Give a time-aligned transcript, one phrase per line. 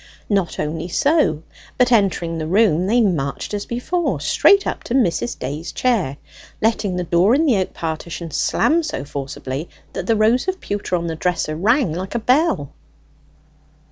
[0.31, 1.43] Not only so,
[1.77, 5.37] but entering the room, they marched as before straight up to Mrs.
[5.37, 6.17] Day's chair,
[6.59, 10.95] letting the door in the oak partition slam so forcibly, that the rows of pewter
[10.95, 12.73] on the dresser rang like a bell.